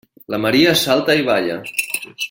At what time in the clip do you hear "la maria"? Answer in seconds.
0.33-0.73